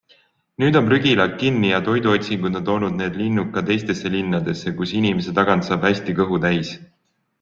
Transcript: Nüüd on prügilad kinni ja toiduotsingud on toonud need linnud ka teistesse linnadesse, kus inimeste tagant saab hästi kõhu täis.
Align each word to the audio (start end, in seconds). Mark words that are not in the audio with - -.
Nüüd 0.61 0.77
on 0.79 0.85
prügilad 0.91 1.33
kinni 1.43 1.69
ja 1.71 1.81
toiduotsingud 1.89 2.57
on 2.59 2.65
toonud 2.69 2.97
need 3.01 3.19
linnud 3.21 3.53
ka 3.59 3.63
teistesse 3.69 4.13
linnadesse, 4.15 4.75
kus 4.81 4.95
inimeste 5.01 5.35
tagant 5.41 5.69
saab 5.69 5.87
hästi 5.91 6.17
kõhu 6.23 6.41
täis. 6.49 6.73